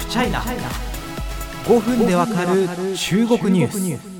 [0.00, 2.66] フチャイナ5分でわかる
[2.96, 4.10] 中国ニュース。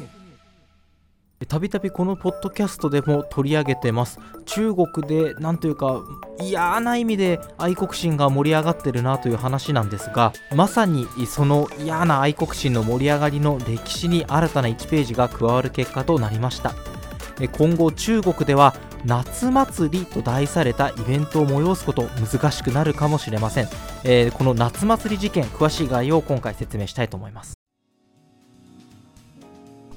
[1.48, 4.18] たびたびこのポッドキャストでも取り上げてます。
[4.44, 6.02] 中国でなんというか
[6.38, 16.74] 嫌な意味で愛国心が盛り上がってるなという話なんですがまさにその嫌な愛国心の盛り上がりの歴史に新たな1ページが加わる結果となりました。
[17.52, 18.74] 今後中国では
[19.04, 23.68] 夏祭りと題されたイベントを催すこと難しくなるかもしれません、
[24.04, 27.60] えー、この夏祭り事件詳しい概要を今回説明したいと思います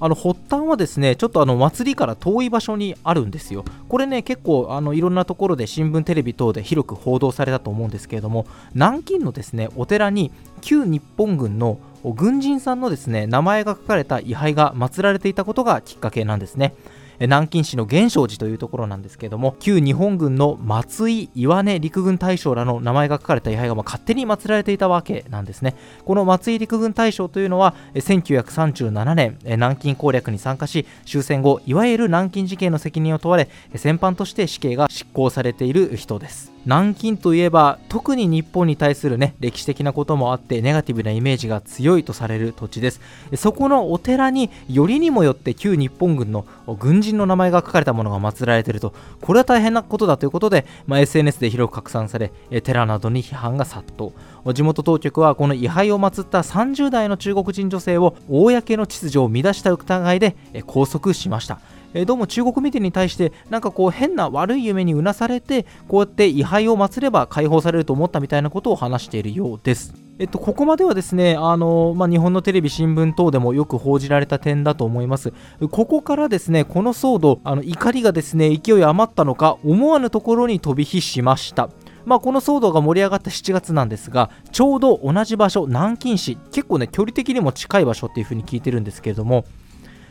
[0.00, 3.64] あの発端はですねちょっとあの祭りから遠い場所にあるんですよ。
[3.88, 16.74] これね結構あのいろんなところで新聞テレビ等で広く報道されたと思うんですけれども南京のですねお寺に旧日本軍の軍人さんのですね名前が書かれた位牌が祀られていたことがきっかけなんですね。
[17.20, 25.74] 南京市の源証寺というところなんですけれども旧日本軍の松井岩根陸軍大将らの名前が書かれた位牌が勝手に祀られていたわけなんですね。
[26.04, 36.53] この松井陸軍大将というのは1937年南京攻略に参加し終戦後いわゆる南京事件の責任を問われ戦犯として死刑が執行されている人です。
[36.64, 43.00] 南京といえば特に日本に対するね歴史的なこともあってネガティブなイメージが強いとされる土地です。
[43.36, 46.46] そこのお寺によりにもよって旧日本軍の
[46.78, 48.94] 軍人の名前が書かれたものが祀られていると。
[49.20, 54.12] これは大変なことだということで、まあ、SNS で広く拡散され寺などに批判が殺到。
[54.52, 61.60] 地元当局はこの位牌を祀った30代の中国人女性を公の秩序を乱した疑いで拘束しました。
[61.96, 69.94] えどうも中国メディアに対してなんかこう変な悪い夢にうなされてこうやって位牌を祀れば解放されると思ったみたいなことを話しているようです。
[70.18, 75.32] えっと、ここまではですね、あのまあ、日本のテレビ、新聞等でもよく報じられた点だと思います。
[75.72, 81.68] ここからですね、この騒動、あの怒りがですね、勢い余ったのか、思わぬところに飛び火しました。
[82.04, 89.44] まあ、この騒動が盛り上がった7月なんですが、ちょうど同じ場所、南京市、結構ね、距離的にも近い場所っていうふうに聞いてるんですけれども、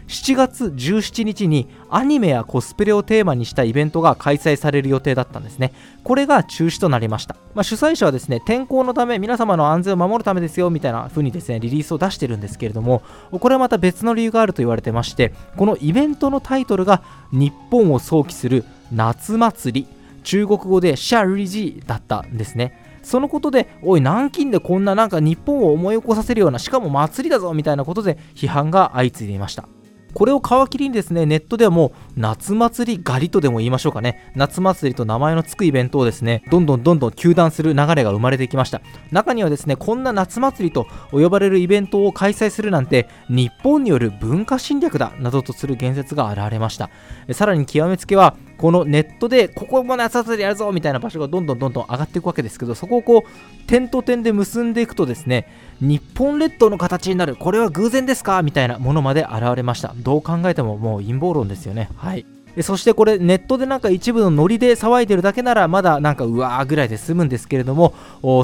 [0.08, 5.74] 7月17日にアニメやコスプレをテーマにしたイベントが開催される予定だったんですね。
[6.04, 7.36] これが中止となりました。
[7.54, 19.88] まあ、主催者はですね、天候のため、皆様の安全を守るためですよ、みたいな風にですね、リリースを出してるんですけれども、これはまた別の理由があると言われてまして、このイベントのタイトルが日本を想起する夏祭り、
[20.24, 22.80] 中国語でシャルリジーだったんですね。
[23.04, 29.68] そのことで、おい、南京でこんななんか日本を思い起こさせるような、しかも祭りだぞみたいなことで批判が相次いでいました。
[30.14, 38.82] これを皮切りにですね、ネットではもう夏祭り狩りとでも言いましょうかね、夏祭りと名前の付くイベントをですね、どんどんどんどん糾弾する流れが生まれてきました。
[39.12, 46.90] 中にはですね、こんな夏祭りと呼ばれるイベントを開催するなんて、日本による文化侵略だなどとする言説が現れました。
[47.32, 55.50] さらに極めつけは、このネットでここも夏祭りやるぞみたいな場所がどんどんどんどん上がっていくわけですけどそこをこう点と点で結んでいくとですね
[55.82, 58.42] 日本列島の形になるこれは偶然ですか？
[58.42, 62.26] みたいなものまで現れましたどう考えてももう陰謀論ですよねはい
[62.62, 67.96] そしてこれネットでなんか一部のノリで騒いでるだけならまだなんかうわーぐらいで済むんですけれども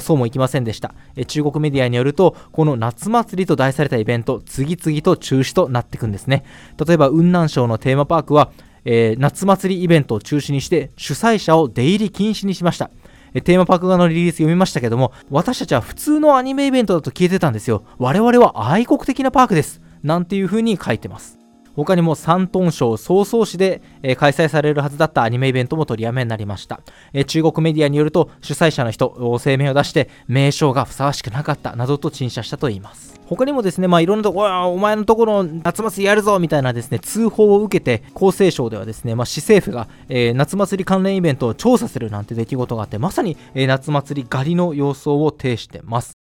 [0.01, 0.95] そうもいきませんでした
[1.27, 6.43] 中国メディアによるとこの夏祭りと題されたイベント次々と中止となっていくんですね
[6.83, 8.51] 例えば雲南省のテーマパークは
[8.85, 12.89] えー、夏祭りイベントを中止にして主催者を出入り禁止にしました。
[13.33, 17.83] テーマパーク側のリリース読みましたけども、私たちは普通のアニメイベントだと聞いてたんですよ。
[17.97, 19.81] 我々は愛国的なパークです。
[20.01, 21.38] なんていう風に書いてます。
[21.79, 26.81] 他にも山東省曹操市で、え、開催されるはずだったアニメイベントも取りやめになりました、
[27.13, 29.09] え、中国メディアによると主催者の人
[29.41, 46.19] 声明を出して名称がふさわしくなかったなどと陳謝したといいます他にもですね、まあ、いろんなところ、お前のところ夏祭りやるぞみたいなですね、通報を受けて、厚生省ではですね、まあ、市政府が、えー、夏祭り関連イベントを調査するなんて出来事があって、まさに、えー、夏祭り狩りの様相を呈してます。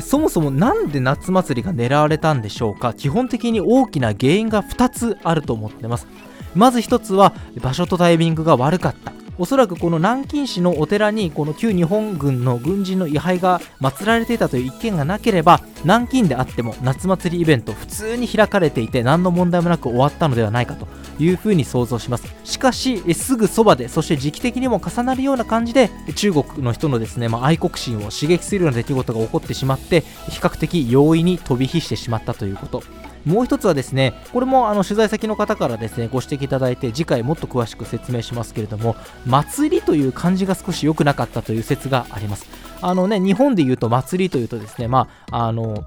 [0.00, 2.94] そもそもなんで夏祭りが狙われたんでしょうか？
[2.94, 6.06] 基本的に大きな原因が2つあると思ってます。
[6.54, 9.12] まず1つは場所とタイミングが悪かった。
[9.40, 20.88] おそらくこの南京市のお寺にこの旧日本軍の軍人の位牌が祀られていたという一件がなければ南京であっても夏祭りイベント普通に開かれていて何の問題もなく終わったのではないかと。
[21.18, 30.00] いうふうに想像しますしかしすぐそばでそして時期的にも重なるような感じで中国の人のですね、まあ、愛国心を刺激するような出来事が起こってしまって
[30.30, 32.82] 比較的容易に飛び火してしまったということ
[33.24, 42.46] もう一つはですね、これもあの取材先の方からですね、ご指摘いただいて、次回もっと詳しく説明しますけれども、祭りという漢字が少し良くなかったという説があります。
[42.80, 45.84] あのね、日本で言うと祭りというとですね、まあ、あの、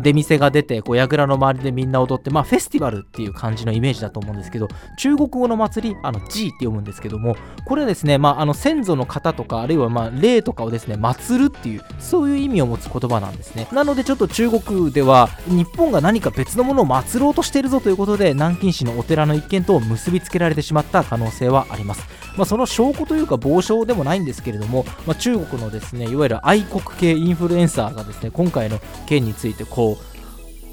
[0.00, 4.68] 出店が出てこう櫓の周りでみんな踊って、まあ、フェスティバルっていう感じのイメージだと思うんですけど
[4.98, 13.68] 中国語の祭りあの G って読むんですけどもこれですね、まあ、あの先祖の方とかあるいはまあ霊とかをですね祀るっていうそういう意味を持つ言葉なんですね。
[13.72, 22.06] なのでちょっと中国では日本が何か別のものを祀ろうとしてるぞということで南京市のお寺の一件と結びつけられてしまった可能性はあります、
[22.36, 30.13] まあ、その証拠というか傍証でもないんですけれども、まあ、中国のですねいわゆる愛国系インフルエンサーがですね今回の件についてこう people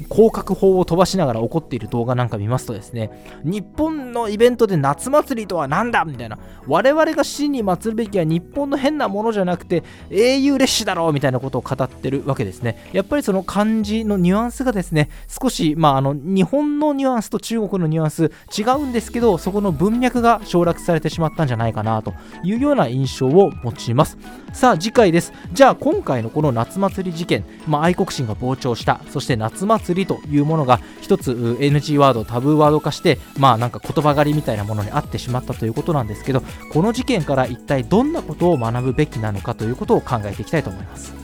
[0.10, 3.12] 広角砲を飛ばしながら怒っている動画なんか見ますとですね
[3.44, 12.90] 日本のイベントで夏祭りとは何だみたいな我々が真に祭るべきは日本の変なものじゃなくて英雄列車だろうみたいなことを語ってるわけですね。
[12.94, 22.14] やっぱりその漢字のニュアンスがですね少しまああの日本のニュアンスと中国のニュアンス違うんですけどそこの文脈が省略されてしまったんじゃないかなと
[22.44, 24.18] いうような印象を持ちます。
[24.54, 25.34] さあ次回です。
[25.54, 36.42] じゃあ今回のこの夏祭り事件、まあ、愛国心が膨張したそして夏祭りというものが一つ NG ワードタブーワード化してまあなんか言葉狩りみたいなものに合ってしまったということなんですけど
[36.74, 41.21] この事件から一体どんなことを学ぶべきなのかということを考えていきたいと思います。